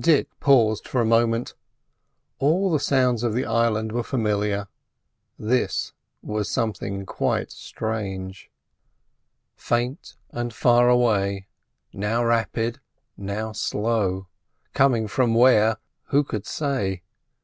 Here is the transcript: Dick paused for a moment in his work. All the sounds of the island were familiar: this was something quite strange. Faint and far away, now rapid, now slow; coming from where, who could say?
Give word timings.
Dick 0.00 0.26
paused 0.40 0.88
for 0.88 1.00
a 1.00 1.04
moment 1.06 1.50
in 1.50 1.54
his 1.54 1.54
work. 1.54 1.58
All 2.40 2.72
the 2.72 2.80
sounds 2.80 3.22
of 3.22 3.32
the 3.32 3.44
island 3.46 3.92
were 3.92 4.02
familiar: 4.02 4.66
this 5.38 5.92
was 6.20 6.50
something 6.50 7.06
quite 7.06 7.52
strange. 7.52 8.50
Faint 9.54 10.16
and 10.30 10.52
far 10.52 10.88
away, 10.88 11.46
now 11.92 12.24
rapid, 12.24 12.80
now 13.16 13.52
slow; 13.52 14.26
coming 14.74 15.06
from 15.06 15.32
where, 15.32 15.76
who 16.06 16.24
could 16.24 16.44
say? 16.44 17.04